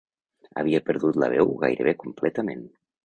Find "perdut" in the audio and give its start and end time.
0.87-1.19